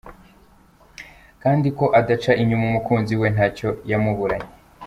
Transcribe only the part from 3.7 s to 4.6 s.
yamuburanye.